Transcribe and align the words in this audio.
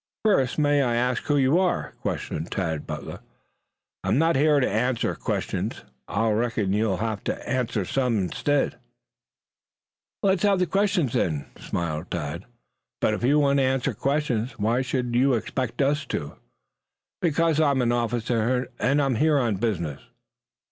"First, 0.25 0.57
may 0.57 0.81
I 0.81 0.95
ask 0.95 1.21
who 1.25 1.37
you 1.37 1.59
are?" 1.59 1.93
questioned 2.01 2.51
Tad 2.51 2.87
Butler. 2.87 3.19
"I'm 4.03 4.17
not 4.17 4.35
here 4.35 4.59
to 4.59 4.67
answer 4.67 5.13
questions. 5.13 5.83
I 6.07 6.31
reckon 6.31 6.73
you'll 6.73 6.97
have 6.97 7.23
to 7.25 7.47
answer 7.47 7.85
some 7.85 8.17
instead." 8.17 8.79
"Let's 10.23 10.41
have 10.41 10.57
the 10.57 10.65
questions, 10.65 11.13
then," 11.13 11.45
smiled 11.59 12.09
Tad. 12.09 12.45
"But 12.99 13.13
if 13.13 13.23
you 13.23 13.37
won't 13.37 13.59
answer 13.59 13.93
questions 13.93 14.57
why 14.57 14.81
should 14.81 15.13
you 15.13 15.35
expect 15.35 15.79
it 15.79 15.83
of 15.83 15.91
us?" 16.31 16.35
"Because 17.21 17.61
I'm 17.61 17.83
an 17.83 17.91
officer, 17.91 18.71
and 18.79 18.99
I'm 19.03 19.13
here 19.17 19.37
on 19.37 19.57
business." 19.57 20.01